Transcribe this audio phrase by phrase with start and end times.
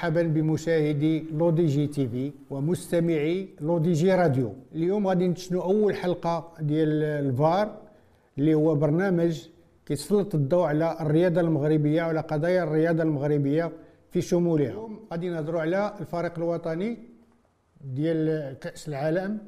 [0.00, 4.52] مرحبا بمشاهدي L'ODJ TV ومستمعي L'ODJ راديو.
[4.74, 7.66] اليوم غادي ندشنو أول حلقة ديال L'VAR
[8.38, 9.48] اللي هو برنامج
[9.86, 13.72] كيسلط الضوء على الرياضة المغربية وعلى قضايا الرياضة المغربية
[14.10, 14.70] في شمولها.
[14.70, 16.98] اليوم غادي نهضروا على الفريق الوطني
[17.96, 19.38] ديال كأس العالم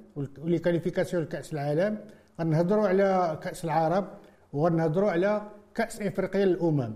[0.42, 1.98] و les qualifications لكاس العالم.
[2.40, 4.04] غنهضروا على كأس العرب
[4.52, 5.42] وغنهضروا على
[5.74, 6.92] كأس إفريقيا للامم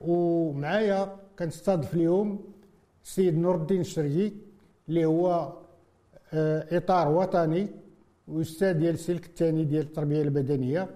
[0.00, 2.44] ومعايا كنستضيف اليوم
[3.04, 4.32] السيد نور الدين الشرقي
[4.88, 5.52] اللي هو
[6.32, 7.68] آه، إطار وطني
[8.28, 10.88] وأستاذ ديال السلك الثاني ديال التربية البدنية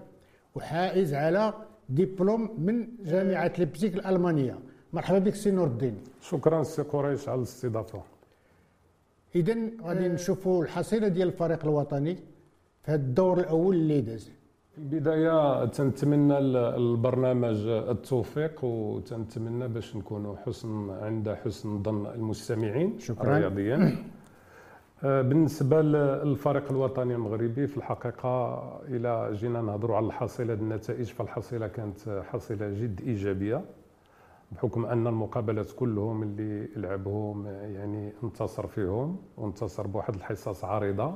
[0.55, 1.53] وحائز على
[1.89, 4.59] دبلوم من جامعة ليبزيك الألمانية.
[4.93, 8.01] مرحبا بك سي نور الدين شكرا سي قريش على الاستضافة.
[9.35, 12.15] اذا غادي نشوفوا الحصيلة ديال الفريق الوطني
[12.83, 14.29] في هذا الدور الأول اللي داز.
[14.73, 23.37] في البدايه تنتمنى البرنامج التوفيق وتنتمنى باش نكونوا حسن عند حسن ظن المستمعين شكرا.
[23.37, 23.97] رياضيا
[25.03, 32.23] آه، بالنسبة للفريق الوطني المغربي في الحقيقة إلى جينا نهضروا على الحصيلة النتائج فالحصيلة كانت
[32.31, 33.61] حصيلة جد إيجابية
[34.51, 41.15] بحكم أن المقابلات كلهم اللي لعبهم يعني انتصر فيهم وانتصر بواحد الحصص عريضة.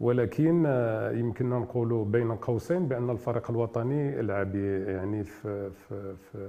[0.00, 6.48] ولكن آه، يمكننا نقولوا بين قوسين بأن الفريق الوطني لعب يعني في في في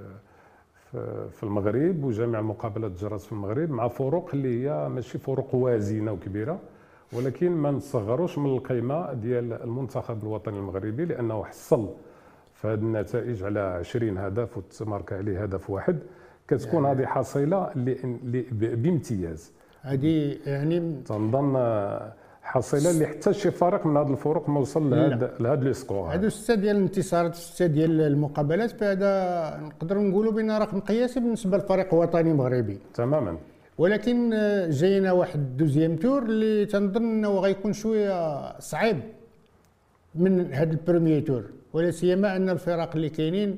[1.30, 6.58] في المغرب وجميع المقابلات جرت في المغرب مع فروق اللي هي ماشي فروق وازنة وكبيرة
[7.12, 11.88] ولكن ما نصغروش من القيمة ديال المنتخب الوطني المغربي لأنه حصل
[12.54, 15.98] في هذه النتائج على 20 هدف وتمارك عليه هدف واحد.
[16.48, 19.52] كتكون يعني هذه حصيلة اللي بامتياز.
[19.82, 21.56] هذه يعني تنظن
[22.42, 26.12] حصيلة اللي حتى شي فريق من هذه الفروق ما وصل لهذا لهذا le score.
[26.12, 29.12] هادو سته ديال الانتصارات سته ديال المقابلات فهذا
[29.60, 33.36] نقدر نقولوا بأن رقم قياسي بالنسبة للفريق الوطني المغربي تماما.
[33.78, 34.30] ولكن
[34.70, 39.00] جاينا واحد deuxième tour اللي تنظن إنه غيكون شوية صعيب
[40.14, 41.44] من هذا ال premier tour.
[41.72, 43.56] ولا سيما أن الفرق اللي كاينين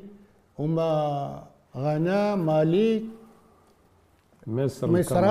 [0.58, 1.42] هما
[1.76, 3.04] غانا مالي
[4.46, 5.24] مصر مصر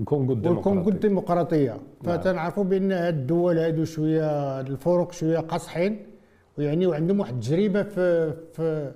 [0.00, 1.70] الكونغو الديمقراطيه الديمقراطية.
[2.04, 2.18] نعم.
[2.18, 6.06] فتنعرفوا بأن هاد الدول هادو شوية الفرق شوية قاصحين
[6.58, 8.92] ويعني وعندهم واحد التجربة في في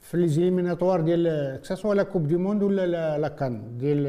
[0.00, 4.02] في les éliminatoires ديال que ça soit la Coupe du monde ولا la CAN ديال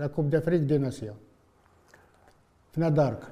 [0.00, 1.16] la Coupe d'Afrique des nations
[2.72, 3.22] في نظرك؟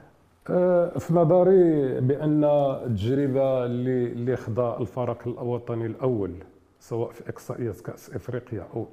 [0.50, 6.34] أه، في نظري بأن التجربة اللي اللي خضع الفريق الوطني الأول
[6.80, 8.86] سواء في اقصائيات كأس إفريقيا أو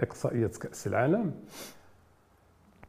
[0.00, 1.32] اقصائيات كأس العالم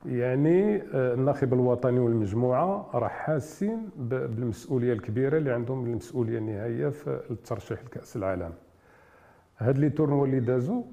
[0.06, 7.84] يعني آه، الناخب الوطني والمجموعة راه حاسين بالمسؤولية الكبيرة اللي عندهم المسؤوليه النهائية في الترشيح
[7.84, 8.52] لكأس العالم.
[9.58, 10.84] هاد لي تورنوا اللي دازوا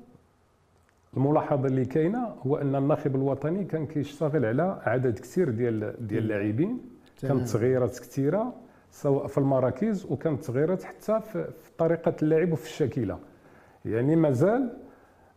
[1.17, 6.79] الملاحظة اللي كاينة هو أن الناخب الوطني كان كيشتغل على عدد كثير ديال ديال اللاعبين.
[7.23, 8.53] كانت تغييرات كثيرة
[8.91, 11.47] سواء في المراكز وكانت تغييرات حتى في
[11.79, 13.19] طريقة اللعب وفي التشكيلة.
[13.85, 14.73] يعني مازال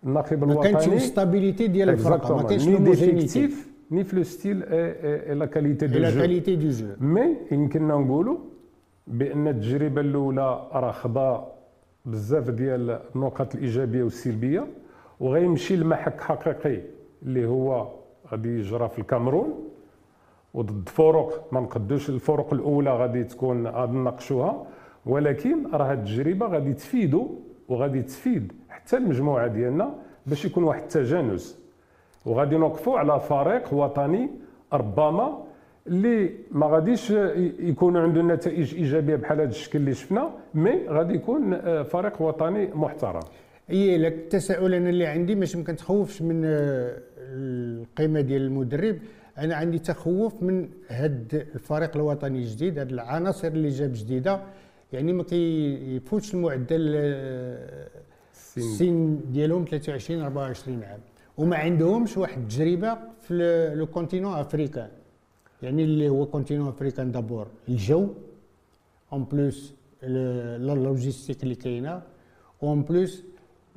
[0.05, 3.49] الناخب الوطني ما كانش stabilité ديال الفرقه ما كانش l'homogénéité
[3.91, 7.95] ني في le style et la qualité de jeu la qualité de jeu mais يمكننا
[7.95, 8.37] نقولوا
[9.07, 11.53] بان التجربه الاولى راه خدا
[12.05, 14.67] بزاف ديال النقط الايجابيه والسلبيه
[15.19, 16.81] وغيمشي لمحك حقيقي
[17.23, 17.87] اللي هو
[18.31, 19.53] غادي يجرى في الكامرون
[20.53, 24.65] وضد فرق ما نقدوش الفرق الاولى غادي تكون غادي نناقشوها
[25.05, 27.29] ولكن راه التجربه غادي تفيدو
[27.67, 28.53] وغادي تفيد
[28.85, 29.95] حتى المجموعة ديالنا
[30.25, 31.57] باش يكون واحد التجانس.
[32.25, 34.29] وغادي نوقفوا على فريق وطني
[34.73, 35.43] ربما
[35.87, 37.11] اللي ما غاديش
[37.59, 42.67] يكون عنده نتائج إيجابية بحال هذا الشكل اللي شفنا مي غادي يكون آه، فريق وطني
[42.73, 43.21] محترم.
[43.69, 48.97] إي لك التساؤل أنا اللي عندي مش ما كنتخوفش من آه، القيمة ديال المدرب.
[49.37, 54.41] أنا عندي تخوف من هاد الفريق الوطني الجديد هاد العناصر اللي جاب جديدة.
[54.93, 57.87] يعني ما كيفوتش المعدل آه،
[58.57, 60.99] السن ديالهم 23 24 عام.
[61.37, 64.89] وما عندهمش واحد التجربة في le continent africain
[65.61, 67.47] يعني اللي هو continent africain d'abord.
[67.69, 68.07] الجو
[69.13, 69.73] en plus
[70.03, 72.01] la logistique اللي كاينة
[72.63, 73.23] en plus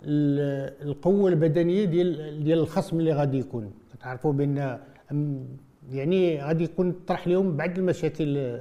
[0.02, 3.73] القوة البدنية ديال ديال الخصم اللي غادي يكون.
[4.00, 4.78] تعرفوا بأن
[5.90, 8.58] يعني غادي يكون طرح لهم بعض المشاكل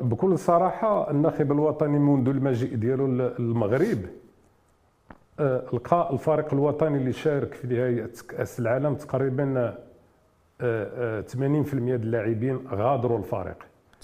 [0.00, 3.98] بكل صراحة الناخب الوطني منذ المجيء ديالو للمغرب
[5.40, 11.20] آه، لقى الفريق الوطني اللي شارك في نهايه كأس العالم تقريبا 80% آه، آه،
[11.76, 13.56] ديال اللاعبين غادروا الفريق.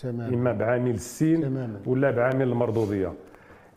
[0.02, 3.12] تمام إما بعامل السين ولا بعامل المردوديه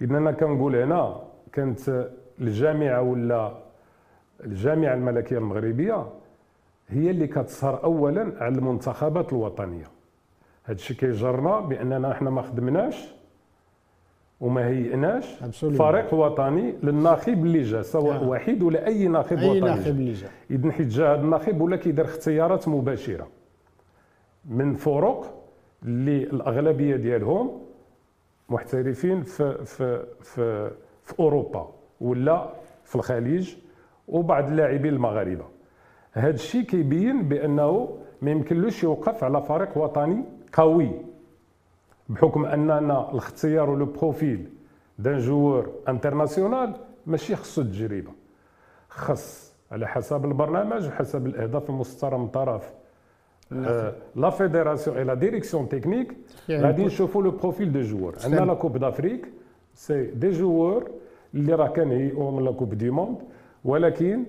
[0.02, 1.22] اذا أنا كنقول هنا
[1.54, 2.10] كانت
[2.42, 3.52] الجامعة ولا
[4.44, 6.06] الجامعة الملكية المغربية
[6.90, 9.86] هي اللي كتسهر اولا على المنتخبات الوطنية.
[10.72, 12.96] هذا الشيء كيجرنا بأننا إحنا ما خدمناش
[14.42, 15.26] وما هيئناش
[15.78, 18.28] فريق وطني للناخب اللي جا سواء آه.
[18.30, 20.28] وحيد ولا أي ناخب أي وطني ناخب اللي جا.
[20.52, 23.28] اذا حيت جا هذا الناخب ولا كيدير اختيارات مباشرة
[24.46, 25.44] من فرق
[25.84, 27.62] اللي الأغلبية ديالهم
[28.50, 30.72] محترفين في في في
[31.04, 31.70] في أوروبا
[32.02, 32.50] ولا
[32.84, 33.56] في الخليج
[34.08, 35.46] وبعض اللاعبين المغاربة.
[36.14, 40.24] هذا الشيء كيبين بأنه ما يمكنلوش يوقف على فريق وطني
[40.54, 40.92] قوي
[42.10, 44.50] بحكم أننا الاختيار le profil
[45.00, 46.74] d'un joueur international
[47.06, 48.12] ماشي خصو التجربه
[48.90, 52.74] خص على حسب البرنامج وحسب الأهداف المسطره من طرف
[54.16, 54.30] la.
[54.30, 56.14] fédération et la direction technique.
[56.50, 59.28] غادي نشوفوا le profil de joueur عندنا la Coupe d'Afrique
[59.76, 60.90] c'est des joueurs
[61.34, 63.18] اللي راه كنهيئوا من la Coupe du monde.
[63.66, 64.24] ولكن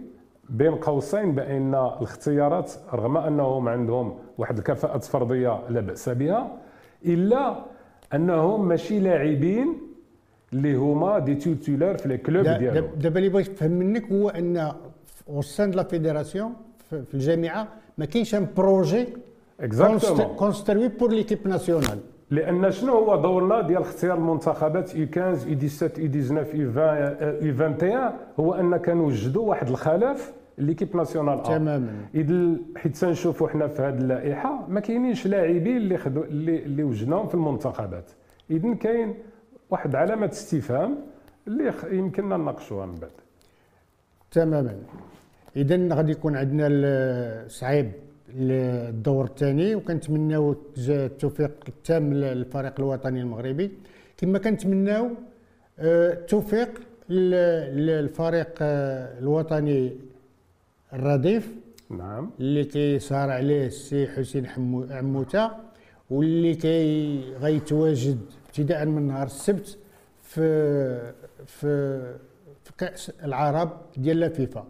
[0.50, 6.52] بين قوسين بأن الاختيارات رغم أنهم عندهم واحد الكفاءات فردية لا بأس بها
[7.06, 7.64] إلا
[8.14, 9.78] أنهم ماشي لاعبين
[10.52, 14.72] اللي هما des titulaires في ال club ديالهم دابا اللي بغيت نفهم منك هو أن
[15.26, 16.52] وسان la fédération
[16.90, 17.68] في الجامعة
[17.98, 19.06] ما كاينش un projet
[20.36, 21.98] construit pour l'équipe nationale
[22.30, 28.10] لأن شنو هو دورنا ديال اختيار المنتخبات يو 15 يو 17 يو 19 يو 21
[28.40, 30.32] هو أن كنوجدوا واحد الخلف
[30.66, 36.22] l'équipe nationale تماما اذا حيت تنشوفوا حنا في هذه اللائحة ما كاينينش لاعبين اللي خدو
[36.22, 38.10] اللي, اللي وجدناهم في المنتخبات.
[38.50, 39.14] اذا كاين
[39.70, 40.98] واحد علامة استفهام
[41.46, 43.10] اللي يمكننا نناقشوها من بعد.
[44.30, 44.76] تماما.
[45.56, 46.68] اذا غادي يكون عندنا
[47.48, 47.92] صعيب
[48.34, 50.56] الدور الثاني وكنتمناو
[50.88, 53.70] التوفيق التام للفريق الوطني المغربي.
[54.16, 55.08] كما كنتمناو
[55.78, 59.92] آه، التوفيق للفريق آه، الوطني
[60.92, 61.54] الرديف
[61.90, 62.30] نعم.
[62.40, 64.46] اللي كيسهر عليه السي حسين
[64.90, 65.50] عموته
[66.10, 69.78] واللي كي غيتواجد ابتداء من نهار السبت
[70.22, 71.12] في
[71.46, 72.00] في
[72.64, 74.64] في كأس العرب ديال لا فيفا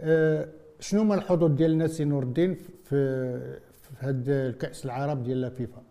[0.00, 0.48] أه
[0.80, 3.00] شنو هما الحظوظ ديالنا سي نور الدين في
[3.82, 5.82] في هذا الكأس العرب ديال لا فيفا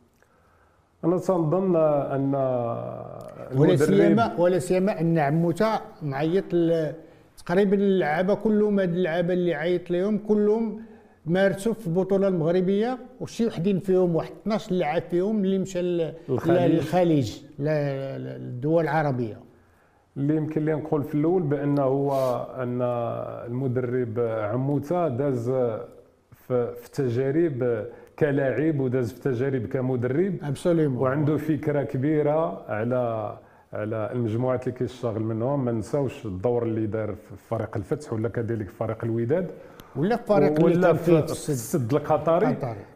[1.03, 1.75] أنا تنظن
[2.15, 2.35] أن
[3.55, 6.45] ولا سيما ولا سيما أن عموته معيط
[7.45, 10.81] تقريبا اللعابة كلهم هاد اللعابة اللي عيط لهم كلهم
[11.25, 15.81] مارسوا في البطوله المغربية وشي وحدين فيهم واحد 12 لاعب فيهم اللي مشى
[16.29, 19.37] للخليج للدول العربية.
[20.17, 22.11] اللي يمكن لي نقول في الأول بانه هو
[22.57, 22.81] أن
[23.51, 25.49] المدرب عموتة داز
[26.31, 27.85] في تجارب
[28.19, 30.35] كلاعب وداز في تجارب كمدرب.
[30.97, 33.37] وعنده فكرة كبيرة على
[33.73, 35.65] على المجموعات اللي كيشتغل منهم.
[35.65, 39.51] ما نساوش الدور اللي دار في فريق الفتح ولا كذلك فريق الوداد.
[39.95, 41.93] ولا في فريق ولا في السد.
[41.93, 42.47] القطري.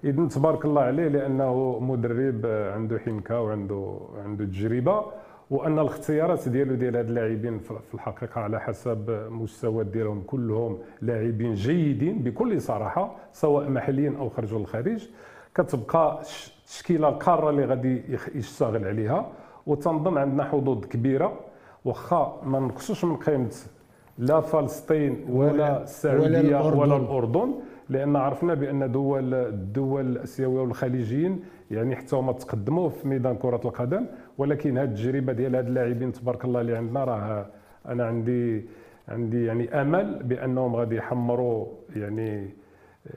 [0.03, 5.05] اذا تبارك الله عليه لأنه مدرب عنده حنكة وعنده عنده تجربة
[5.49, 12.19] وأن الاختيارات ديالو ديال هاد اللاعبين في الحقيقة على حسب مستوى ديالهم كلهم لاعبين جيدين
[12.23, 15.07] بكل صراحة سواء محليا أو خرجوا للخارج
[15.55, 16.21] كتبقى
[16.61, 18.01] التشكيلة القارة اللي غادي
[18.35, 19.31] يشتغل عليها.
[19.67, 21.39] وتنظن عندنا حظوظ كبيرة.
[21.86, 23.55] واخا ما نقصوش من قيمة
[24.17, 27.53] لا فلسطين ولا السعوديه ولا الأردن, ولا الأردن.
[27.89, 31.39] لأن عرفنا بأن دول الدول الآسيوية والخليجيين
[31.72, 34.05] يعني حتى هما تقدموا في ميدان كرة القدم.
[34.38, 37.46] ولكن هذه التجربة ديال هاد اللاعبين تبارك الله اللي عندنا راه
[37.88, 38.65] أنا عندي
[39.08, 41.65] عندي يعني أمل بأنهم غادي يحمروا
[41.96, 42.50] يعني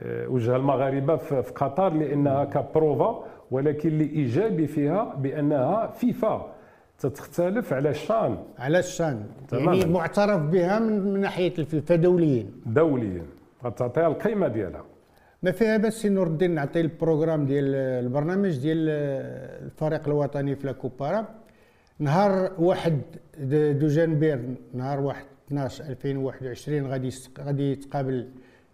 [0.01, 3.23] آه، وجه المغاربة في قطر لأنها كبروفا.
[3.51, 6.53] ولكن اللي ايجابي فيها بأنها فيفا
[6.99, 8.37] تتختلف على الشان.
[8.59, 9.25] على الشان.
[9.51, 12.45] يعني معترف بها من ناحية الفيفا دوليا.
[12.65, 13.25] دوليا.
[13.63, 14.85] غتعطيها القيمة ديالها.
[15.43, 18.89] ما فيها بس نور الدين نعطي البروغرام ديال البرنامج ديال
[19.65, 21.25] الفريق الوطني في لاكوبارا
[21.99, 23.01] نهار واحد
[23.79, 28.29] دو جانبير نهار واحد 12 2021 غادي غادي يتقابل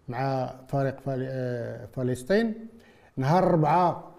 [0.08, 2.54] مع فريق آه، فلسطين.
[3.16, 4.13] نهار 4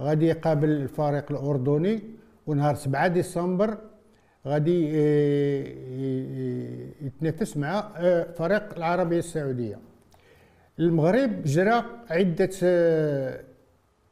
[0.00, 2.02] غادي يقابل الفريق الأردني
[2.46, 3.78] ونهار 7 ديسمبر
[4.46, 5.66] غادي آه،
[7.06, 9.78] يتنافس مع آه، فريق العربية السعودية.
[10.78, 13.40] المغرب جرى عدة آه،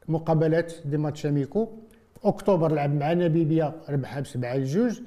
[0.07, 1.65] مقابلات دي ماتش أميكو.
[2.13, 4.99] في أكتوبر لعب مع ناميبيا ربحها بسبعة لجوج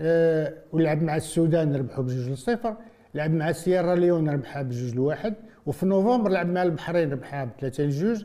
[0.00, 2.76] أه ولعب مع السودان ربحوا بجوج لصفر.
[3.14, 5.34] لعب مع سيارا ليون ربحها بجوج لواحد.
[5.66, 8.24] وفي نوفمبر لعب مع البحرين ربحها بثلاثة لجوج.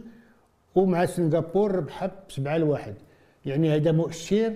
[0.75, 2.96] ومع سنغافور ربحها بسبعه لواحد.
[3.46, 4.53] يعني هذا مؤشر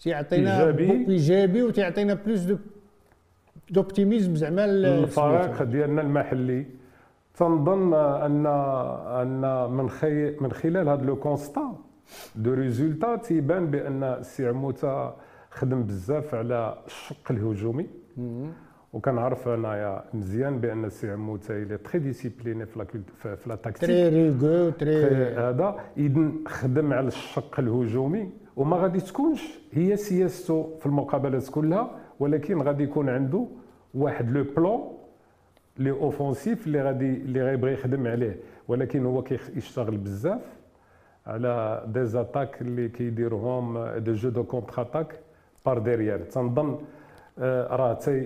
[0.00, 1.06] تيعطينا إيجابي.
[1.08, 2.56] إيجابي وتيعطينا plus de
[3.70, 5.62] d'optimisme زعما الفريق.
[5.62, 6.66] ديالنا المحلي.
[7.38, 8.46] تنظن ان
[9.22, 11.78] أن من خي من خلال هذا le constat
[12.36, 15.12] de résultats تيبان بأن السي عموتة
[15.50, 17.86] خدم بزاف على الشق الهجومي.
[18.94, 22.84] وكنعرف انايا مزيان بأن السي عموته الي très discipliné في la
[23.36, 29.42] في la tactique très rigou très هذا اذا خدم على الشق الهجومي وما غادي تكونش
[29.72, 33.46] هي سياسته في المقابلات كلها ولكن غادي يكون عنده
[33.94, 34.80] واحد le plan
[35.78, 38.36] les offensif اللي غادي اللي غيبغي يخدم عليه.
[38.68, 40.40] ولكن هو كيشتغل بزاف
[41.26, 45.18] على des attaques اللي كيديروهم de jeu de contre-attaque
[45.66, 46.78] par derrière تنظن
[47.38, 48.24] راه تي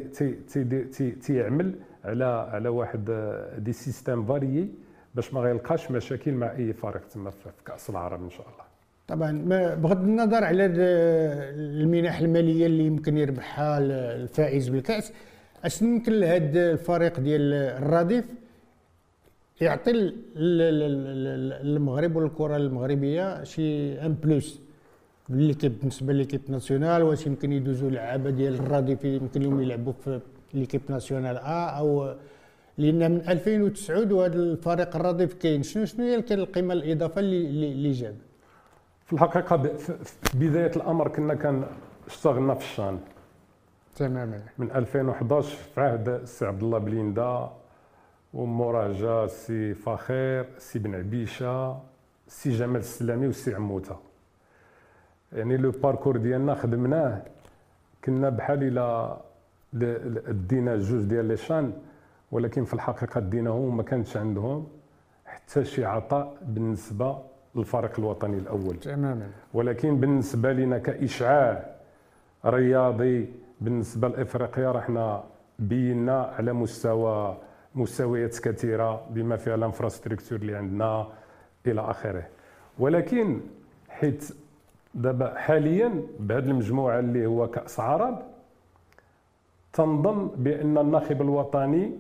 [0.49, 1.75] تي تي تيعمل
[2.05, 3.05] على على واحد
[3.59, 4.69] des systèmes variés
[5.15, 8.69] باش ما غيلقاش مشاكل مع أي فريق تما في كأس العرب إن شاء الله.
[9.09, 9.75] طبعا.
[9.75, 15.13] بغض النظر على المنح المالية اللي يمكن يربحها الفائز بالكأس
[15.65, 18.25] اش يمكن لهذا الفريق ديال الرديف
[19.61, 19.91] يعطي
[20.37, 24.61] المغرب والكرة المغربية شي un plus
[25.31, 30.21] l'équipe بالنسبة l'équipe nationale واش يمكن يدوزوا لعابة ديال الرديف يمكن لهم يلعبوا في
[30.55, 32.15] l'équipe nationale A أو
[32.79, 35.63] لأن من 2009 وهذا الفريق الرديف كاين.
[35.63, 38.17] شنو شنو هي القيمة الإضافة اللي اللي جاب؟
[39.07, 39.95] في الحقيقة في
[40.35, 41.65] بداية الأمر كنا كان
[42.07, 42.99] اشتغلنا في الشان.
[43.97, 44.43] تماما.
[44.59, 47.51] من 2011 في عهد السي عبد الله بليندا
[48.35, 51.81] وموراه جا السي فخير السي بن عبيشة
[52.27, 53.97] السي جمال السلامي والسي عموتة.
[55.33, 57.23] يعني le parcours ديالنا خدمناه
[58.05, 59.17] كنا بحال إلى
[60.49, 61.73] دينا جوج ديال لي شان
[62.33, 64.67] ولكن في الحقيقة ديناهم وما كانش عندهم
[65.27, 67.19] حتى شي عطاء بالنسبة
[67.55, 68.77] للفريق الوطني الأول.
[68.77, 69.27] تماما.
[69.55, 71.75] ولكن بالنسبة لنا كإشعاع
[72.47, 73.29] رياضي
[73.61, 75.25] بالنسبة لإفريقيا رحنا
[75.59, 77.37] بينا على مستوى
[77.75, 81.07] مستويات كثيرة بما فيها الانفراستركتور اللي عندنا
[81.67, 82.27] إلى آخره.
[82.79, 83.41] ولكن
[83.89, 84.29] حيت
[84.99, 88.23] دابا حاليا بهذه المجموعة اللي هو كأس عرب
[89.73, 91.93] تنظن بأن الناخب الوطني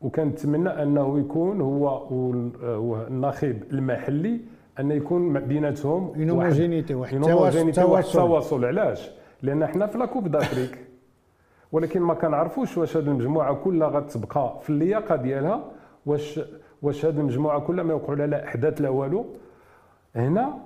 [0.00, 4.40] وكنتمنى أنه يكون هو الناخب المحلي
[4.80, 6.50] أن يكون بيناتهم اون واحد.
[8.20, 9.10] التواصل علاش؟
[9.42, 10.78] لأن حنا في la Coupe d'Afrique.
[11.72, 15.64] ولكن ما كنعرفوش واش هذه المجموعة كلها غتبقى في اللياقة ديالها
[16.06, 16.40] واش
[16.82, 19.26] واش هذه المجموعة كلها ما يوقعوا لها أحداث لا والو.
[20.16, 20.58] هنا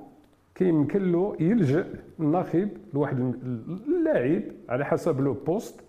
[0.55, 1.87] كيمكن له يلجأ
[2.21, 3.19] الناخب لواحد
[3.89, 5.81] اللاعب على حسب le poste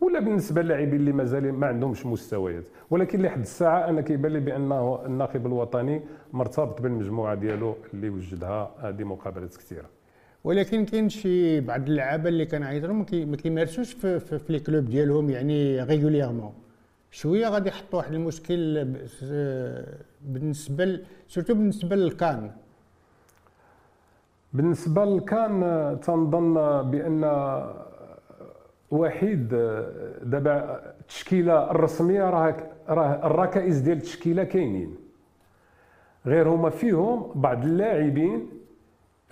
[0.00, 2.64] ولا بالنسبة للاعبين اللي مازال ما عندهمش مستويات.
[2.90, 9.04] ولكن لحد الساعة أنا كيبان لي بأنه الناخب الوطني مرتبط بالمجموعة ديالو اللي وجدها هذه
[9.04, 9.86] مقابلات كثيرة.
[10.44, 12.92] ولكن كاين شي بعض اللعابة اللي كنعيطوا
[13.24, 16.52] ما كيمارسوش في, في, في les clubs ديالهم يعني régulièrement.
[17.10, 18.88] شوية غادي يحطوا واحد المشكل
[20.22, 22.50] بالنسبة surtout بالنسبة لل CAN.
[24.52, 25.60] بالنسبة لل CAN
[26.02, 26.54] تنظن
[26.90, 27.24] بأن
[28.90, 29.48] وحيد
[30.22, 32.56] دابا التشكيله الرسمية راه
[32.88, 34.96] راه الركائز ديال التشكيلة كاينين.
[36.26, 38.48] غير هما فيهم بعض اللاعبين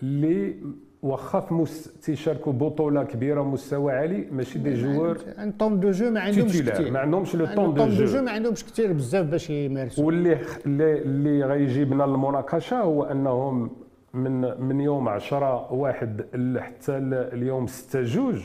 [0.03, 0.57] اللي
[1.03, 6.21] واخا في تيشاركوا بطولة كبيرة مستوى عالي ماشي des joueurs un temps de jeu ما
[6.21, 8.23] عندهمش كثير ما عندهمش le temps de jeu.
[8.23, 10.05] ما عندهمش كثير بزاف باش يمارسوا.
[10.05, 13.71] واللي اللي غيجيبنا للمناقشه هو أنهم
[14.15, 16.25] من من يوم 10 واحد
[16.61, 16.97] حتى
[17.33, 18.43] اليوم 6 جوج.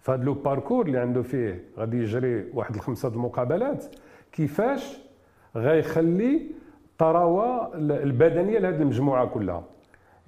[0.00, 3.84] في هذا le parcours اللي عنده فيه غادي يجري واحد الخمسة المقابلات.
[4.32, 4.98] كيفاش
[5.56, 6.42] غيخلي
[6.86, 9.62] الطراوة البدنية لهذه المجموعة كلها؟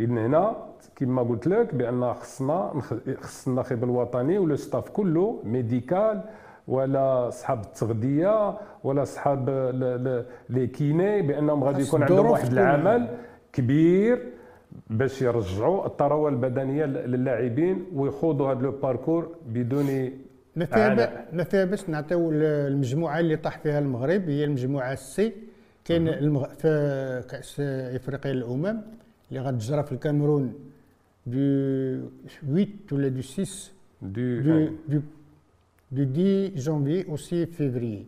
[0.01, 0.57] اذا هنا
[0.97, 2.73] كما قلت لك بأن خصنا
[3.21, 6.21] خص الناخب الوطني ولا staff كله médical
[6.69, 9.51] ولا اصحاب التغذية ولا اصحاب
[10.49, 13.09] les kinés بأنهم غادي يكون عندهم واحد العمل
[13.53, 14.38] كبير.
[14.91, 20.11] باش يرجعوا الطراوة البدنية للاعبين ويخوضوا هذا le parcours بدون
[21.33, 25.33] ما فيها باش نعطيو المجموعة اللي طاح فيها المغرب هي المجموعة ال C
[25.85, 26.49] كاين المغ...
[26.49, 28.81] في كأس إفريقيا للامم
[29.31, 30.55] اللي غتجرى في الكاميرون
[31.27, 31.39] du
[32.41, 35.01] 8 ولا du 6 du du du,
[35.93, 38.07] du 10 جانفي و 6 فيفري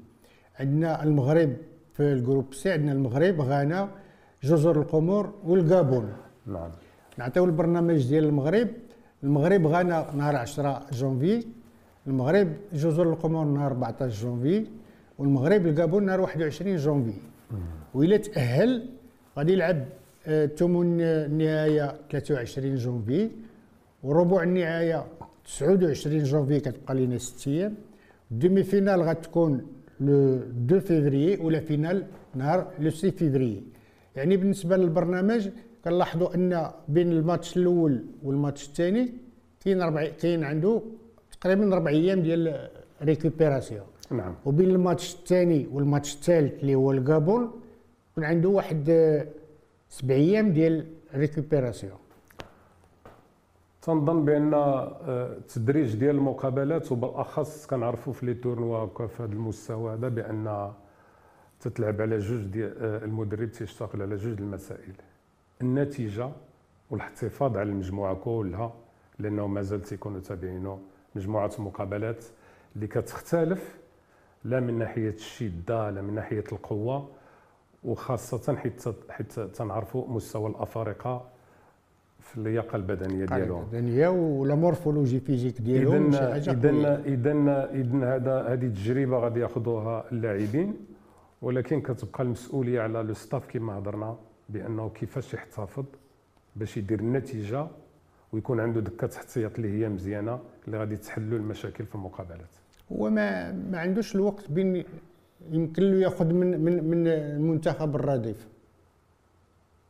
[0.61, 1.57] عندنا المغرب
[1.93, 3.89] في ال groupe C عندنا المغرب غانا
[4.43, 6.13] جزر القمر والغابون.
[6.51, 6.71] نعم.
[7.19, 8.69] نعطيو البرنامج ديال المغرب.
[9.25, 11.45] المغرب غانا نهار 10 جونفي
[12.07, 14.67] المغرب جزر القمر نهار 14 جونفي
[15.19, 17.19] والمغرب الغابون نهار 21 جونفي.
[17.95, 18.71] وإلا تأهل
[19.39, 19.85] غادي يلعب
[20.59, 23.31] ثمن النهاية 23 جونفي
[24.03, 25.07] وربع النهاية
[25.45, 27.75] 29 جونفي كتبقى لنا 6 أيام.
[28.31, 29.67] ال demi-finale غتكون
[30.01, 33.63] le 2 فيفري و la finale نهار le 6 فيفري.
[34.17, 35.49] يعني بالنسبة للبرنامج
[35.85, 39.13] كنلاحظوا أن بين الماتش الأول والماتش الثاني
[39.61, 40.83] كاين ربع كاين عنده
[41.41, 42.69] تقريبا ربع أيام ديال
[43.03, 44.35] récupération نعم.
[44.45, 47.51] وبين الماتش الثاني والماتش الثالث اللي هو الغابون
[48.15, 49.27] كون عنده واحد آه،
[49.89, 51.99] سبع أيام ديال récupération
[53.83, 54.97] تنظن بأن آه،
[55.39, 60.73] التدريج ديال المقابلات وبالأخص كنعرفوا في les tournois في هذا المستوى هذا بأن
[61.61, 64.95] تتلعب على جوج ديال آه، المدرب تيشتغل على جوج المسائل.
[65.63, 66.31] النتيجة
[66.91, 68.73] والاحتفاظ على المجموعة كلها
[69.19, 70.77] لأنه مازال تيكونوا تابعين
[71.15, 72.25] مجموعة مقابلات
[72.77, 73.79] اللي كتختلف
[74.45, 77.09] لا من ناحية الشدة لا من ناحية القوة
[77.85, 81.25] وخاصة حيت حيت تنعرفوا مستوى الأفارقة
[82.21, 83.63] في اللياقة البدنية ديالهم.
[83.63, 90.75] البدنية ولا morphologie physique ديالهم اذا اذا اذا اذا هذا هذه التجربة غادي ياخذوها اللاعبين
[91.43, 94.17] ولكن كتبقى المسؤولية على le staff كما هضرنا
[94.53, 95.85] بأنه كيفاش يحتفظ
[96.57, 97.67] باش يدير النتيجة
[98.33, 102.55] ويكون عنده دكة احتياط اللي هي مزيانة اللي غادي تحلوا المشاكل في المقابلات.
[102.93, 104.85] هو ما ما عندوش الوقت بين
[105.51, 108.49] يمكن له ياخذ من من من المنتخب الرديف.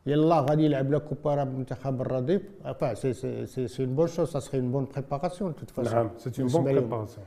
[0.05, 2.41] يلا غادي يلعب لا كوبا المنتخب الرديف.
[2.65, 6.09] enfin c'est c'est c'est une bonne chose ça c'est une bonne préparation toute façon نعم
[6.17, 7.25] c'est une bonne préparation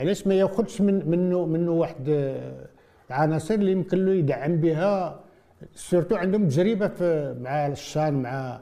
[0.00, 2.08] علاش ما ياخذش من منه منه واحد
[3.10, 5.20] العناصر اللي يمكن له يدعم بها
[5.74, 8.60] surtout عندهم تجربة في مع ال CHAN مع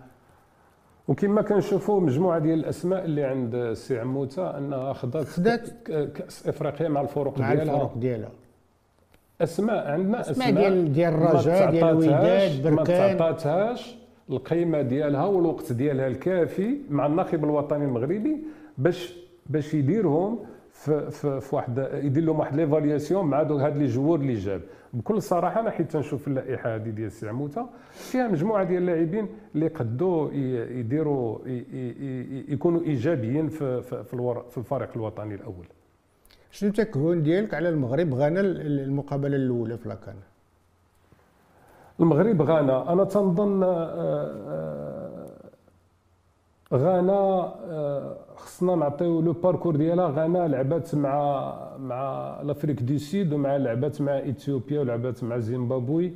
[1.08, 5.68] وكما كنشوفوا مجموعة ديال الأسماء اللي عند السي عموتة أنها أخذت خدات
[6.14, 7.74] كأس إفريقيا مع الفرق مع ديالها.
[7.74, 8.30] الفرق ديالها.
[9.40, 13.96] أسماء عندنا أسماء ديال ديال الرجاء ديال الوداد بركان ما تعطاتهاش
[14.30, 18.36] القيمة ديالها والوقت ديالها الكافي مع الناخب الوطني المغربي
[18.78, 19.14] باش
[19.46, 20.38] باش يديرهم
[20.74, 24.60] في, في, في واحد يدير لهم واحد l'évaluation مع دوك هاد les joueurs اللي جاب.
[24.92, 29.68] بكل صراحة أنا حيت تنشوف اللائحة هذه ديال السي عموتة فيها مجموعة ديال اللاعبين اللي
[29.68, 30.32] قدوا
[30.78, 31.38] يديروا
[32.48, 34.04] يكونوا إيجابيين في في,
[34.50, 35.66] في الفريق الوطني الأول.
[36.50, 40.14] شنو التكهن ديالك على المغرب غانا المقابلة الأولى في la CAN؟
[42.00, 42.92] المغرب غانا.
[42.92, 45.03] أنا تنظن آه، آه،
[46.72, 50.08] غانا آه، خصنا نعطيو le parcours ديالها.
[50.08, 51.14] غانا لعبات مع
[51.78, 56.12] مع l'Afrique du Sud ومع لعبات مع إثيوبيا ولعبات مع زيمبابوي.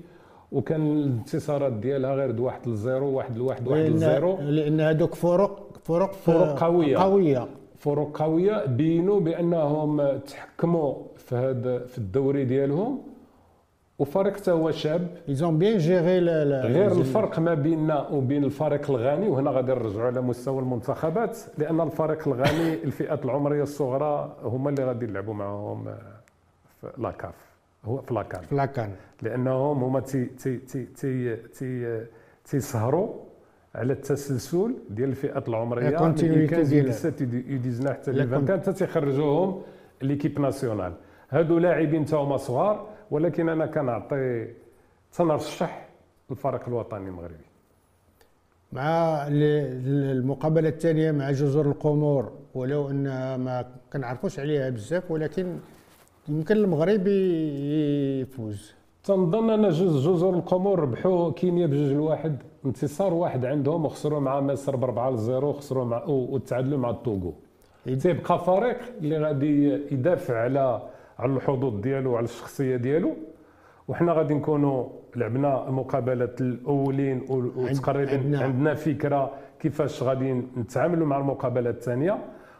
[0.53, 6.13] وكان الانتصارات ديالها غير د واحد لزيرو واحد لواحد واحد لزيرو لأن هذوك فرق فرق
[6.13, 6.97] فرق قوية.
[6.97, 7.47] قوية.
[7.79, 8.67] فرق قوية.
[8.67, 12.99] بينوا بأنهم تحكموا في هذا في الدوري ديالهم.
[13.99, 15.09] وفريق حتى هو شاب.
[15.29, 16.19] ils ont bien géré
[16.61, 22.29] غير الفرق ما بيننا وبين الفريق الغاني وهنا غادي نرجعوا على مستوى المنتخبات لأن الفريق
[22.29, 25.85] الغاني الفئات العمرية الصغرى هما اللي غادي يلعبوا معهم
[26.81, 27.35] في la CAF
[27.85, 28.91] هو في la CAN في la CAN
[29.23, 32.05] لأنهم هما تي تي تي تي تي
[32.45, 33.15] تيسهروا
[33.75, 39.63] على التسلسل ديال الفئات العمرية من ديال 17 حتى 20 حتى تيخرجوهم
[40.03, 40.93] l'équipe nationale.
[41.31, 44.47] هادو لاعبين تا هما صغار ولكن أنا كنعطي
[45.12, 45.88] تنرشح
[46.31, 47.44] الفريق الوطني المغربي.
[48.73, 55.59] مع المقابلة الثانية مع جزر القمور ولو انها ما كنعرفوش عليها بزاف ولكن
[56.29, 58.75] يمكن المغرب يفوز.
[59.05, 64.85] تنظن أن جزر القمور ربحوا كينيا بجوج لواحد انتصار واحد عندهم وخسروا مع مصر ب
[64.85, 67.35] 4 0 خسروا مع وتعادلوا مع التوغو
[68.03, 70.83] تيبقى فريق اللي غادي يدافع على
[71.19, 73.17] على الحظوظ ديالو وعلى الشخصية ديالو.
[73.89, 81.71] وحنا غادي نكونوا لعبنا المقابلات الأولين وتقريبا عندنا, عندنا فكرة كيفاش غادي نتعاملوا مع المقابلة
[81.71, 82.19] الثانية.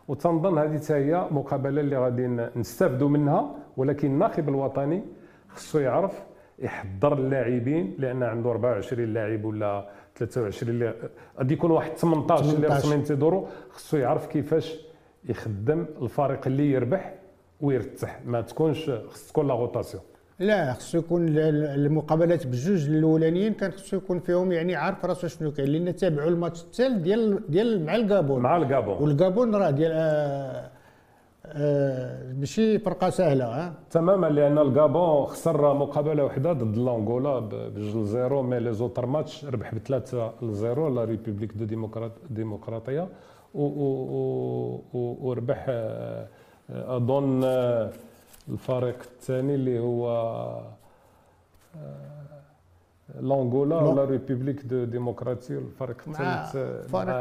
[0.09, 3.55] وتنظن هذه هي مقابلة اللي غادي نستافدوا منها.
[3.77, 5.03] ولكن الناخب الوطني
[5.49, 6.23] خصو يعرف
[6.59, 10.95] يحضر اللاعبين لأن عنده 24 لاعب ولا 23 اللي
[11.39, 14.79] غادي يكون واحد 18 اللي رسمين تيدوروا خصو يعرف كيفاش
[15.25, 17.15] يخدم الفريق اللي يربح.
[17.61, 20.03] ويرتاح ما تكونش خص تكون la rotation.
[20.39, 25.69] لا خصو يكون المقابلات بجوج الأولانيين كان خصو يكون فيهم يعني عارف راسو شنو كاين
[25.69, 30.71] لأن تابعوا الماتش الثالث ديال ديال مع الكابون مع الكابون والكابون راه ديال آه
[31.47, 33.75] آه ماشي فرقة سهلة ها.
[33.91, 39.75] تماما لأن الكابون خسر مقابلة وحدة ضد l'Angola بجوج زيرو mais les autres matchs ربح
[39.75, 43.09] بثلاثة لزيرو la République du démocrat- démocratique
[44.95, 46.29] وربح آه
[46.71, 47.45] أظن
[48.49, 50.05] الفريق الثاني اللي هو
[53.21, 56.57] لانغولا ولا ريبوبليك دو ديمقراطيه الفريق الثالث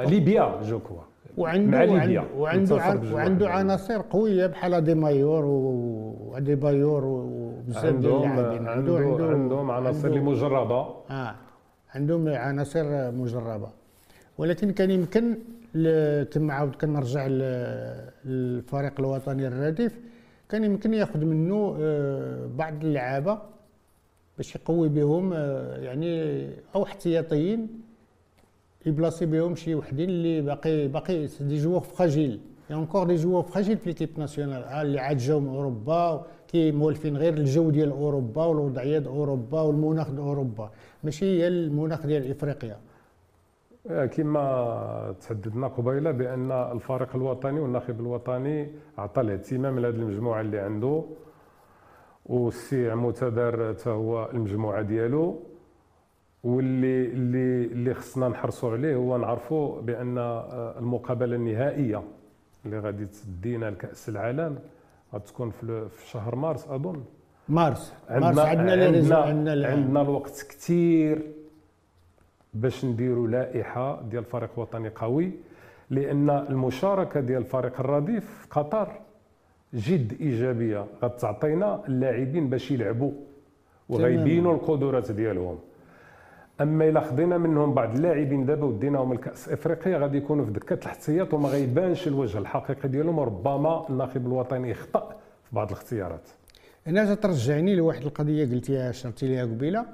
[0.09, 1.01] ليبيا جو كوا
[1.37, 2.23] وعنده مع ليبيا.
[2.37, 2.75] وعنده
[3.13, 3.49] وعنده.
[3.49, 8.67] عناصر قوية بحال دي مايور ودي بايور وبزاف ديال عندهم اللاعبين.
[8.67, 11.35] عنده عندهم عناصر اللي مجربه آه.
[11.95, 13.69] عندهم عناصر مجربه
[14.37, 15.37] ولكن كان يمكن
[16.33, 17.27] كما عاود كنرجع
[18.25, 19.99] للفريق الوطني الرديف.
[20.49, 23.39] كان يمكن ياخذ منه آه، بعض اللعابة
[24.37, 26.41] باش يقوي بهم آه، يعني
[26.75, 27.67] أو احتياطيين
[28.85, 32.39] يبلاصي بهم شي وحدين اللي باقي باقي des joueurs fragiles.
[32.71, 37.69] encore des joueurs fragiles في l'équipe nationale اللي عاد جاو من اوروبا كيمولفين غير الجو
[37.69, 40.71] ديال اوروبا والوضعيه ديال اوروبا والمناخ ديال اوروبا
[41.03, 42.77] ماشي هي المناخ ديال افريقيا
[43.87, 51.03] كما تحدثنا قبيلة بأن الفريق الوطني والناخب الوطني عطى الاهتمام لهذه المجموعة اللي عنده.
[52.25, 55.39] والسي عموتدار حتى هو المجموعة ديالو.
[56.43, 62.03] واللي اللي اللي خصنا نحرصوا عليه هو نعرفوا بأن آه، المقابلة النهائية
[62.65, 64.59] اللي غادي تدينا لكأس العالم
[65.13, 67.03] غتكون في شهر مارس أظن.
[67.49, 67.93] مارس.
[68.09, 71.21] مارس عندنا عندنا عندنا, عندنا الوقت كثير
[72.53, 75.31] باش نديروا لائحة ديال فريق وطني قوي
[75.89, 78.91] لأن المشاركة ديال الفريق الرديف في قطر
[79.73, 80.85] جد إيجابية.
[81.03, 83.11] غتعطينا اللاعبين باش يلعبوا
[83.89, 85.59] وغيبينوا القدرات ديالهم.
[86.61, 91.33] أما إلا خدينا منهم بعض اللاعبين دابا وديناهم لكاس إفريقيا غادي يكونوا في دكة الاحتياط
[91.33, 93.19] وما غيبانش الوجه الحقيقي ديالهم.
[93.19, 96.29] وربما الناخب الوطني يخطأ في بعض الاختيارات.
[96.87, 99.85] أنا ترجعني لواحد القضية قلتيها شرتي ليها قبيلة.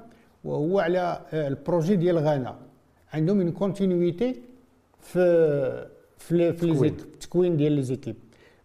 [0.44, 2.56] وهو على آه، ال projet ديال غانا.
[3.12, 4.42] عندهم une continuité
[5.00, 5.24] في
[6.18, 8.16] في في التكوين ديال les équipes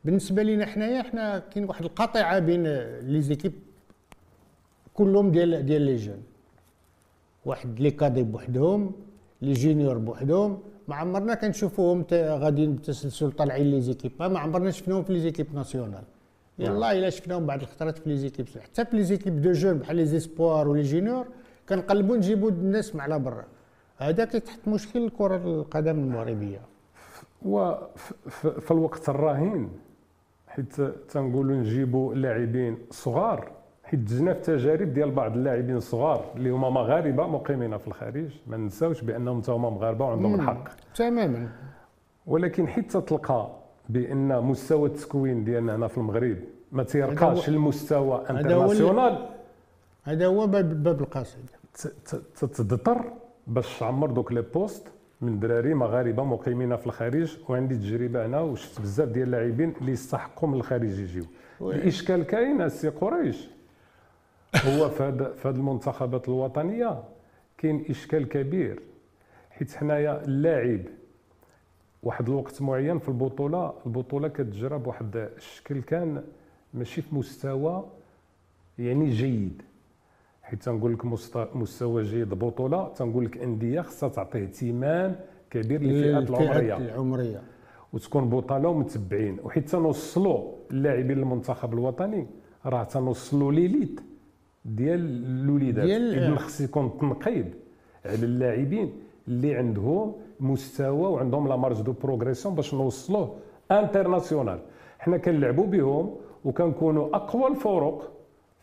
[0.05, 3.53] بالنسبة لنا حنايا حنا كاين واحد القطيعة بين آه، les équipes
[4.93, 6.23] كلهم ديال ديال les jeunes
[7.45, 8.91] واحد les cadets بوحدهم
[9.41, 10.59] les juniors بوحدهم.
[10.87, 16.03] ما عمرنا كنشوفوهم غاديين بتسلسل طالعين les équipes ما عمرنا شفناهم في les équipes nationales
[16.59, 19.95] يلا إلا شفناهم بعض الخطرات في les équipes حتى في les équipes de jeunes بحال
[19.95, 21.25] les espoirs و les juniors
[21.69, 23.45] كنقلبوا نجيبوا الناس من على برا.
[23.97, 26.61] هذا كيتحط مشكل الكرة القدم المغربية.
[27.45, 29.69] وفي الوقت الراهن
[30.47, 33.51] حيت تنقولوا نجيبوا لاعبين صغار.
[33.83, 38.29] حيت دزنا في تجارب ديال بعض اللاعبين الصغار اللي هما مغاربة مقيمين في الخارج.
[38.47, 40.35] ما ننساوش بأنهم حتى هما مغاربة وعندهم.
[40.35, 40.69] الحق.
[40.95, 41.49] تماما.
[42.27, 43.49] ولكن حيت تتلقى
[43.89, 46.37] بأن مستوى التكوين ديالنا هنا في المغرب
[46.71, 49.29] ما تيرقاش هو international
[50.03, 51.01] هذا هو باب باب
[51.75, 53.11] القصيد ت- ت- تتضطر
[53.47, 54.87] باش تعمر دوك les postes
[55.21, 60.49] من دراري مغاربة مقيمين في الخارج وعندي تجربة هنا وشفت بزاف ديال اللاعبين اللي يستحقوا
[60.49, 61.25] من الخارج يجيو.
[61.61, 63.47] الاشكال كاين السي قريش.
[64.65, 65.03] هو في
[65.45, 67.03] هذه المنتخبات الوطنية
[67.57, 68.79] كاين إشكال كبير.
[69.51, 70.81] حيت حنايا اللاعب
[72.03, 76.23] واحد الوقت معين في البطولة البطولة كتجرى بواحد الشكل كان
[76.73, 77.85] ماشي في مستوى
[78.79, 79.61] يعني جيد.
[80.49, 85.15] حيت تنقول لك مست- مستوى جيد بطولة تنقول لك أندية خصها تعطي اهتمام
[85.51, 86.77] كبير للفئات العمرية.
[86.77, 87.41] العمريه
[87.93, 89.37] وتكون بطاله ومتبعين.
[89.43, 92.27] وحيت تنوصلوا اللاعبين للمنتخب الوطني
[92.65, 93.99] راه تنوصلوا l'élite
[94.65, 95.85] ديال الوليدات.
[95.85, 97.53] ديال- اذا خص يكون تنقيب
[98.05, 98.93] على اللاعبين
[99.27, 103.35] اللي عندهم مستوى وعندهم la marge de progression باش نوصلوه
[103.71, 104.59] international.
[104.99, 108.11] حنا كنلعبوا بهم وكنكونوا أقوى الفرق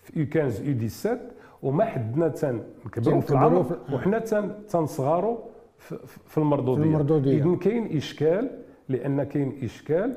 [0.03, 1.18] في U 15 U 17
[1.62, 5.37] وما حدنا تنكبروا في العمر وحنا تن- تنصغروا
[5.79, 6.83] في- في المردودية.
[6.83, 7.38] في المردودية.
[7.42, 8.51] إذن كاين إشكال
[8.88, 10.16] لأن كاين إشكال.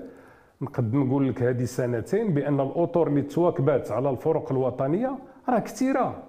[0.61, 5.15] نقد نقول لك هذه سنتين بأن الأطر اللي تواكبات على الفرق الوطنية
[5.49, 6.23] راه كثيرة.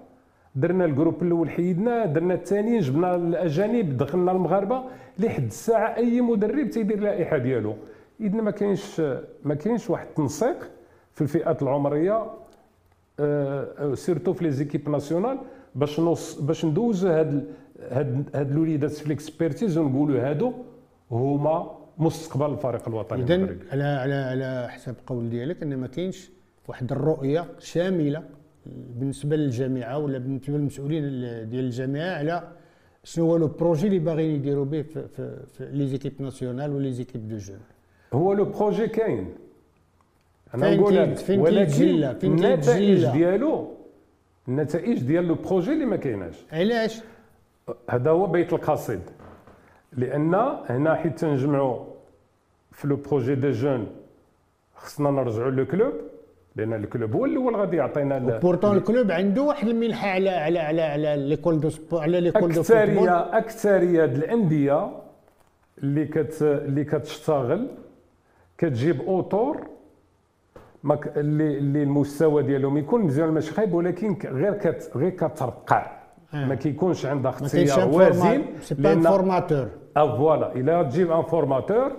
[0.55, 4.83] درنا ال groupe الأول حيدناه درنا الثاني جبنا الأجانب دخلنا المغاربة.
[5.19, 7.73] لحد الساعة أي مدرب تيدير اللائحة ديالو.
[8.21, 8.99] اذا ما كاينش
[9.45, 10.69] ما كاينش واحد التنسيق
[11.13, 12.25] في الفئات العمرية.
[13.93, 15.37] surtout في les équipes nationales
[15.75, 17.45] باش نوص باش ندوز هاد
[17.89, 20.53] هاد هاد الوليدات في ال expertise ونقولوا هادو
[21.11, 26.29] هما مستقبل الفريق الوطني اذا على على على حسب القول ديالك إن ما كاينش
[26.67, 28.23] واحد الرؤية شاملة
[28.65, 31.01] بالنسبة للجامعة ولا بالنسبة للمسؤولين
[31.49, 32.47] ديال الجامعة على
[33.03, 36.94] شنو هو le projet اللي باغيين يديروا به في, في, في les équipes nationales و
[36.94, 37.59] les équipes de jeunes
[38.13, 39.27] هو le projet كاين.
[40.55, 41.83] أنا نقول لك فين ولكن
[42.23, 43.67] النتائج؟ ديالو
[44.47, 46.35] النتائج ديال le projet اللي ما كايناش.
[46.51, 47.01] علاش؟
[47.89, 49.01] هذا هو بيت القصيد.
[49.93, 50.35] لأن
[50.69, 51.85] هنا حيت تنجمعوا
[52.71, 53.87] في le projet des jeunes
[54.75, 55.93] خصنا نرجعوا le club
[56.55, 60.59] لأن ال club هو الأول غادي يعطينا بورتون ال club عنده واحد المنحه على على
[60.59, 64.89] على على l'école de sport على l'école de أكثرية أكثرية الأندية
[65.77, 67.67] اللي كت اللي كتشتغل
[68.57, 69.67] كتجيب أطر
[71.17, 75.91] اللي اللي المستوى ديالهم يكون مزيان ماشي خايب ولكن غير كت غير كترقع
[76.33, 76.45] آه.
[76.45, 78.43] ما كيكونش عندها اختيار وازن
[78.77, 79.67] لأن formateur
[79.97, 80.55] أو voilà.
[80.55, 81.91] إلا تجيب un formateur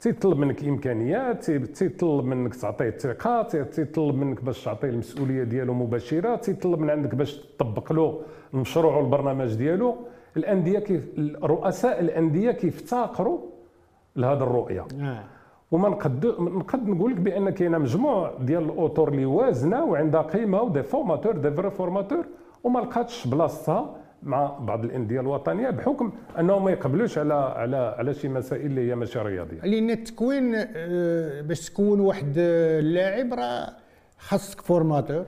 [0.00, 6.78] تيطلب منك إمكانيات تيطلب منك تعطيه الثقة تيطلب منك باش تعطيه المسؤولية ديالو مباشرة تيطلب
[6.80, 8.20] من عندك باش تطبق له
[8.54, 9.96] المشروع والبرنامج ديالو.
[10.36, 11.08] الأندية كيف
[11.42, 13.40] رؤساء الأندية كيفتقروا
[14.16, 14.86] لهذه الرؤية.
[15.00, 15.24] آه.
[15.72, 20.67] وما نقد نقد نقول لك بأن كاينة مجموع ديال الأطر اللي وازنة وعندها قيمة و
[20.67, 22.26] des formateurs des vrais formateurs
[22.64, 28.28] وما لقاتش بلاصتها مع بعض الأندية الوطنية بحكم أنهم ما يقبلوش على على على شي
[28.28, 29.60] مسائل اللي هي ماشي رياضية.
[29.60, 33.76] لأن التكوين آه، باش تكون واحد اللاعب راه
[34.18, 35.24] خاصك formateur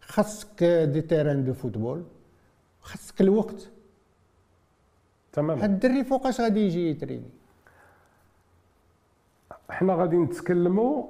[0.00, 2.04] خاصك des terrains de football
[2.80, 3.70] خاصك الوقت.
[5.32, 7.30] تمام هاد الدري فوقاش غادي يجي يتريني.
[9.70, 11.06] حنا غادي نتكلموا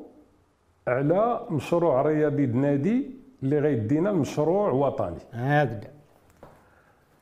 [0.89, 3.11] على مشروع رياضي نادي
[3.43, 5.19] اللي غيدينا لمشروع وطني.
[5.33, 5.91] هكذا.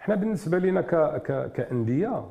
[0.01, 0.95] حنا بالنسبة لنا ك...
[1.23, 1.53] ك...
[1.53, 2.27] كأندية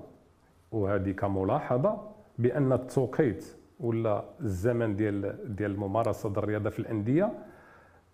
[0.72, 2.02] وهذه كملاحظة
[2.38, 3.46] بأن التوقيت
[3.80, 7.32] ولا الزمن ديال ديال ممارسة الرياضة في الأندية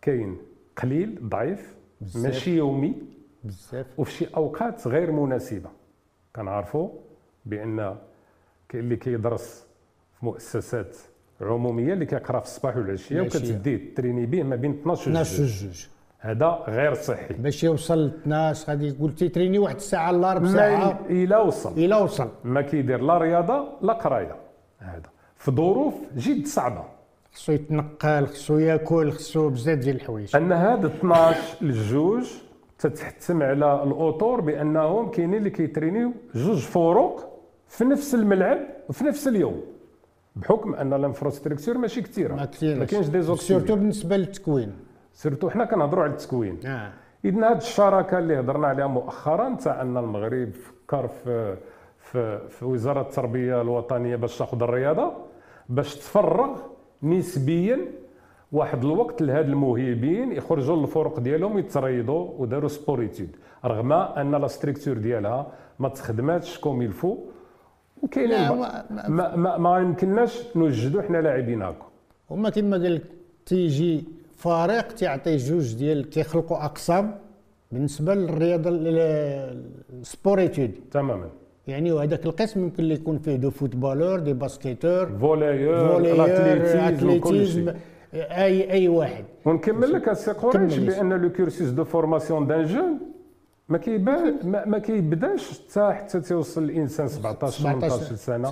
[0.02, 0.38] كاين
[0.78, 2.24] قليل ضعيف بزاف.
[2.24, 2.96] ماشي يومي
[3.44, 4.00] بزاف.
[4.00, 5.70] وفي شي أوقات غير مناسبة.
[6.36, 6.90] كنعرفوا
[7.46, 7.96] بأن
[8.74, 9.68] اللي كيدرس
[10.24, 10.98] مؤسسات
[11.42, 16.64] عمومية اللي كيقرا في الصباح والعشيه وكتديه تريني به ما بين 12 و 12 هذا
[16.68, 17.34] غير صحي.
[17.34, 21.00] باش يوصل 12 غادي يقول تيتريني واحد الساعة لا ربع ساعة.
[21.10, 21.74] إلى وصل.
[21.74, 22.30] إلى وصل.
[22.44, 24.36] ما كيدير لا رياضة لا قراية.
[24.80, 25.10] هذا.
[25.38, 26.84] في ظروف جد صعبة.
[27.34, 30.36] خصو يتنقل خصو ياكل خصو بزاف ديال الحوايج.
[30.36, 32.28] أن هذا 12 للجوج
[32.80, 37.26] تتحتم على الأطر بأنهم كاينين اللي كيترينيو جوج فروق
[37.68, 38.60] في نفس الملعب
[38.90, 39.62] وفي نفس اليوم.
[40.36, 44.72] بحكم أن ال infrastructure ماشي كثيره ما كثير ما كاينش surtout بالنسبة للتكوين.
[45.14, 46.60] surtout حنا كنهضروا على التكوين.
[46.66, 46.92] آه.
[47.26, 51.56] اذا هذه الشراكة اللي هضرنا عليها مؤخرا تاع أن المغرب فكر في
[51.98, 55.14] في, في وزارة التربية الوطنية باش تاخذ الرياضة
[55.70, 56.60] باش تفرغ
[57.04, 57.80] نسبيا
[58.52, 65.48] واحد الوقت لهاد الموهبين يخرجوا للفرق ديالهم يتريضوا وداروا sport-études رغم أن la structure ديالها
[65.80, 67.18] ما تخدماتش comme il faut
[68.04, 71.86] وكاين ما, ما, ما, ما يمكنناش نوجدوا حنا لاعبين هكا.
[72.32, 73.02] هما كما قال لك
[73.46, 74.04] تيجي
[74.38, 77.16] فريق تيعطي جوج ديال كيخلقوا أقسام
[77.72, 78.70] بالنسبة للرياضة
[80.02, 81.30] ال sport-études تماما.
[81.68, 86.02] يعني وهذاك القسم يمكن اللي يكون فيه de footballeurs des basketteurs volleyeurs
[86.88, 87.74] athlétisme
[88.14, 89.26] اي أي واحد.
[89.46, 93.00] ونكمل لك السي قريش بأن le cursus de formation d'un jeune
[93.70, 98.50] ما كيبان ما, كيبداش حتى حتى تيوصل الإنسان 17 18 سنة.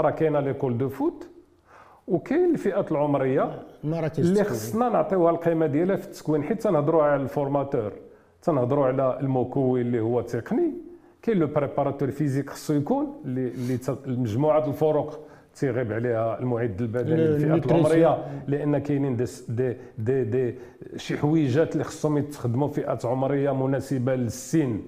[0.00, 1.28] راه كاينة l'école de foot.
[2.08, 3.62] وكاين الفئات العمرية
[4.18, 7.92] اللي خصنا نعطيوها القيمة ديالها في التكوين حيت تنهضروا على ال formateur
[8.42, 10.72] تنهضروا على المكون اللي هو تقني.
[11.22, 13.52] كاين le préparateur physique خصو يكون اللي
[14.06, 15.18] اللي مجموعه الفروق
[15.60, 20.54] تيغيب عليها المعد البدني للفئات العمريه لأن كاينين دي دي دي, دي
[20.96, 24.80] شي حويجات اللي خصهم يتخدموا فئات عمرية مناسبة للسن.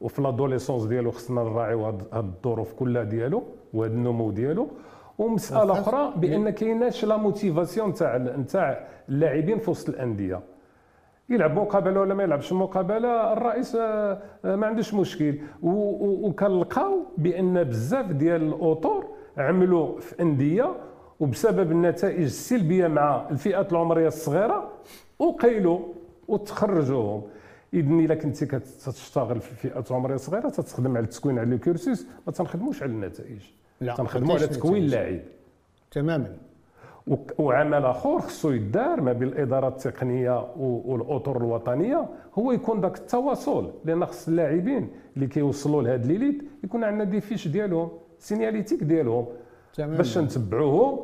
[0.00, 3.42] وفي l'adolescence ديالو خصنا نراعيو هاد الظروف كلها ديالو
[3.74, 4.68] وهذا النمو ديالو.
[5.18, 10.40] ومسألة أخرى بأن كايناش la motivation تاع نتاع اللاعبين في وسط الأندية.
[11.30, 15.38] يلعب مقابلة ولا ما يلعبش مقابلة الرئيس آه، ما عندوش مشكل.
[15.62, 19.07] وكنلقاو بأن بزاف ديال الأطر
[19.38, 20.74] عملوا في أندية
[21.20, 24.70] وبسبب النتائج السلبية مع الفئات العمرية الصغيرة
[25.18, 25.80] وقيلوا
[26.28, 27.22] وتخرجوهم.
[27.74, 32.82] اذا إلا كنتي كتشتغل في فئات عمريه صغيره تتخدم على التكوين على الكورسوس ما تنخدموش
[32.82, 33.40] على النتائج.
[33.80, 35.20] لا تنخدموا على تكوين اللاعب
[35.90, 36.36] تماما.
[37.38, 44.06] وعمل آخر خصو يدار ما بين الإدارة التقنية والأطر الوطنية هو يكون ذاك التواصل لأن
[44.06, 47.90] خص اللاعبين اللي كيوصلوا لهاد ليليت يكون عندنا دي فيش ديالهم.
[48.18, 49.26] سينياليتيك ديالهم
[49.78, 50.98] باش نتبعوهم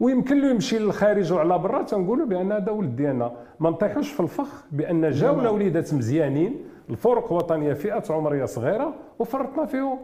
[0.00, 3.32] ويمكن له يمشي للخارج وعلى برا تنقولوا بأن هذا ولد ديالنا.
[3.60, 9.98] ما نطيحوش في الفخ بأن جاونا وليدات مزيانين الفرق وطنية فئات عمرية صغيرة وفرطنا فيهم.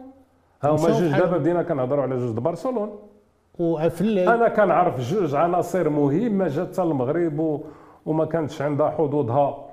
[0.63, 2.93] ها هما جوج دابا بدينا كنهضروا على جوج برشلونه
[3.59, 7.61] وفي أنا كنعرف جوج عناصر مهمه جات المغرب و...
[8.05, 9.66] وما كانتش عندها حظوظها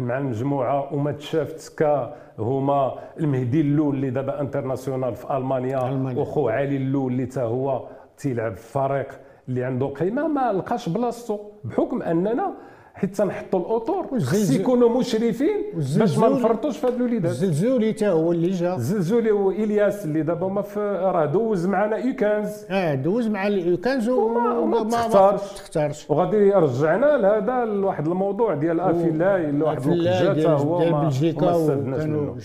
[0.00, 6.20] مع المجموعة وما تشافت ك هما المهدي اللول اللي دابا international في ألمانيا, ألمانيا.
[6.20, 7.82] وخو علي اللول اللي حتى هو
[8.16, 9.08] تيلعب في فريق
[9.48, 12.52] اللي عنده قيمة ما لقاش بلاصتو بحكم أننا
[13.00, 17.30] حيت تنحطوا الأطر خص يكونوا مشرفين باش ما نفرطوش في هاد الوليدات.
[17.30, 18.76] الزلزولي حتى هو اللي جا.
[18.76, 22.64] الزلزولي والياس اللي دابا ما في راه دوز معنا U15.
[22.70, 25.52] آه دوز مع ال U15 وما تختارش.
[25.52, 26.10] تختارش.
[26.10, 32.36] وغادي رجعنا لهذا لواحد الموضوع ديال أفيلاي لواحد الوقت جا هو ما استفدناش منه.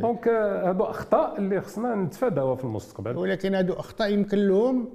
[0.00, 3.16] donc هادو أخطاء اللي خصنا نتفاداوها في المستقبل.
[3.16, 4.88] ولكن هادو أخطاء يمكن لهم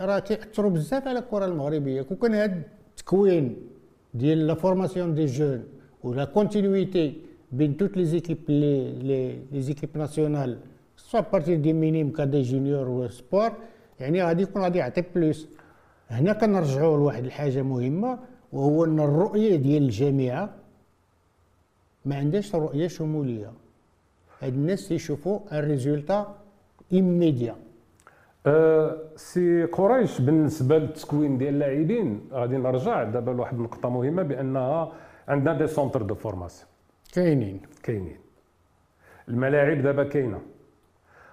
[0.00, 2.02] راه كيأثروا بزاف على الكرة المغربية.
[2.02, 3.69] كون كان هاد التكوين
[4.14, 5.64] ديال la formation des jeunes
[6.04, 7.14] و la continuité
[7.52, 10.58] بين toutes les équipes les les équipes nationales
[10.96, 13.50] soit à partir des minimes cadets juniors و espoirs
[14.00, 15.48] يعني غادي يكون غادي يعطي plus
[16.10, 18.18] هنا كنرجعوا لواحد الحاجة مهمة
[18.52, 20.54] وهو أن الرؤية ديال الجامعة
[22.04, 23.52] ما عندهاش رؤية شمولية.
[24.40, 26.36] هاد الناس تيشوفوا ال résultat
[26.92, 27.56] immédiat
[28.46, 33.02] أه سي قريش بالنسبة للتكوين ديال اللاعبين غادي نرجع.
[33.02, 34.92] دابا لواحد النقطه مهمة بأنها
[35.28, 36.68] عندنا des centres de formation.
[37.12, 37.60] كاينين.
[37.82, 38.18] كاينين.
[39.28, 40.40] الملاعب دابا كاينة.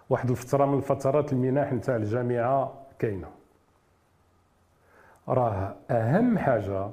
[0.10, 3.28] واحد الفترة من الفترات المنح نتاع الجامعة كاينة.
[5.28, 6.89] راه أهم حاجة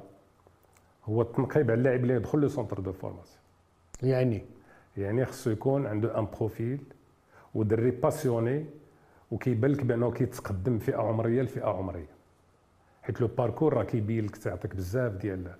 [1.05, 3.39] هو التنقيب على اللاعب اللي يدخل le centre de formation.
[4.03, 4.45] يعني؟
[4.97, 6.79] يعني خصو يكون عنده un profil
[7.55, 8.65] ودري passionné
[9.31, 12.09] وكيبان لك بأنه كيتقدم فئة عمرية لفئة عمرية.
[13.03, 15.51] حيت le parcours راه كيبين لك تعطيك بزاف ديال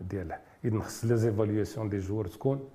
[0.00, 0.32] ديال
[0.64, 2.68] اذا خص les évaluations des joueurs تكون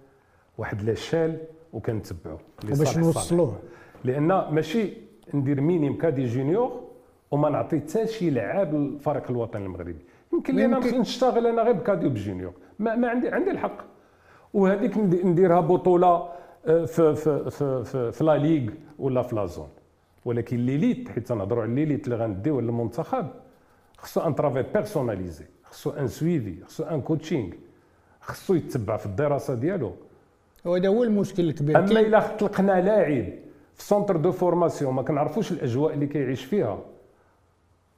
[0.58, 1.38] واحد l'échelle
[1.73, 2.38] وكنتبعو.
[2.63, 3.60] باش نوصلوه.
[4.03, 4.93] لأن ماشي
[5.34, 6.84] ندير minimes cadets juniors
[7.32, 9.95] وما نعطي حتى شي لعاب للفريق الوطني المغربي.
[10.34, 12.54] يمكن لي أنا نشتغل أنا غير ب cadet و ب junior.
[12.79, 13.77] ما, ما عندي عندي الحق.
[14.53, 16.29] وهذيك نديرها بطولة
[16.65, 19.67] آه، في في في في, في la ligue ولا في la zone.
[20.25, 23.27] ولكن l'élite حيت تنهضروا على l'élite اللي غنديو للمنتخب
[23.97, 27.49] خصو un travail personnalisé خصو un suivi خصو un coaching
[28.21, 29.93] خصو يتبع في الدراسة ديالو.
[30.65, 31.79] وهذا هو المشكل الكبير.
[31.79, 33.25] أما إلا طلقنا لاعب
[33.75, 36.79] في centre de formation ما كنعرفوش الأجواء اللي كيعيش فيها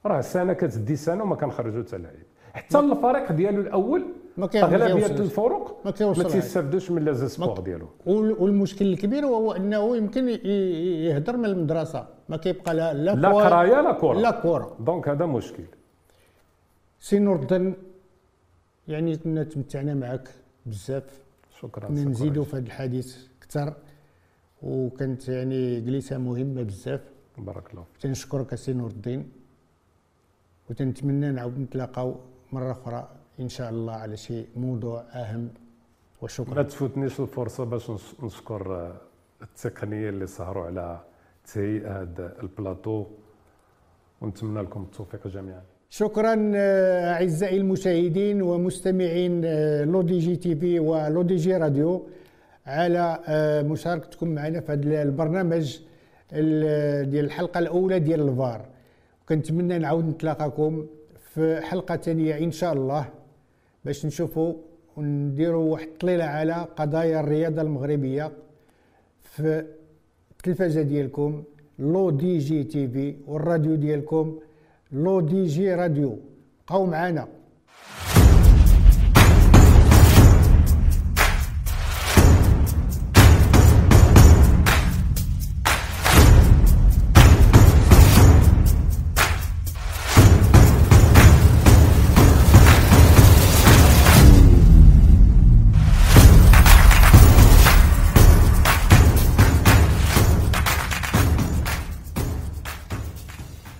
[0.05, 2.15] راه سنة كتدي سنة وما كنخرجوا حتى لاعب
[2.53, 4.05] حتى الفريق ديالو الأول
[4.37, 7.87] ما أغلبية الفرق ما, ما تيستافدوش من les espoirs ديالو.
[8.05, 10.29] والمشكل الكبير هو إنه يمكن
[11.07, 12.07] يهدر من المدرسة.
[12.29, 15.63] ما كيبقى لا لا لا قرايه لا كره لا كره donc هذا مشكل.
[16.99, 17.75] سي نور الدين
[18.87, 20.29] يعني كنا تمتعنا معك
[20.65, 21.23] بزاف.
[21.59, 23.73] شكرا نزيدوا في هذا الحديث أكثر.
[24.63, 27.01] وكانت يعني جلسة مهمة بزاف.
[27.37, 29.31] بارك الله تنشكرك سي نور الدين
[30.69, 32.15] وتنتمنى نعاود نتلاقاو
[32.51, 33.09] مرة أخرى.
[33.39, 35.49] إن شاء الله على شيء موضوع أهم.
[36.21, 36.55] وشكرا.
[36.55, 37.91] ما تفوتنيش الفرصة باش
[38.23, 38.93] نشكر
[39.41, 40.99] التقنية اللي سهروا على
[41.53, 43.05] تهيئه هذا البلاطو.
[44.21, 45.61] ونتمنى لكم التوفيق جميعا.
[45.89, 52.07] شكرا آه، أعزائي المشاهدين ومستمعين آه، لو دي جي تي في ولو دي جي راديو
[52.65, 55.79] على آه، مشاركتكم معنا في هذا البرنامج
[56.31, 58.65] ديال الحلقة الأولى ديال الفار.
[59.29, 60.85] كنتمنى نعاود نتلاقاكم
[61.33, 63.05] في حلقة ثانية إن شاء الله.
[63.85, 64.53] باش نشوفوا
[64.97, 68.31] ونديروا واحد الطليله على قضايا الرياضة المغربية
[69.21, 69.65] في
[70.31, 71.43] التلفزة ديالكم
[71.79, 74.39] L'ODJ TV والراديو ديالكم
[74.91, 76.19] L'ODJ Radio.
[76.67, 77.27] بقاو معنا